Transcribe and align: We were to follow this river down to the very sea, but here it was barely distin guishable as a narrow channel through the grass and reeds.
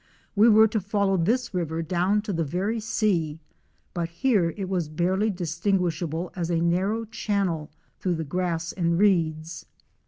We 0.35 0.49
were 0.49 0.67
to 0.69 0.79
follow 0.81 1.15
this 1.15 1.53
river 1.53 1.83
down 1.83 2.23
to 2.23 2.33
the 2.33 2.43
very 2.43 2.79
sea, 2.79 3.37
but 3.93 4.09
here 4.09 4.49
it 4.57 4.67
was 4.67 4.89
barely 4.89 5.29
distin 5.29 5.77
guishable 5.77 6.31
as 6.35 6.49
a 6.49 6.59
narrow 6.59 7.05
channel 7.05 7.69
through 7.99 8.15
the 8.15 8.23
grass 8.23 8.71
and 8.71 8.97
reeds. 8.97 9.67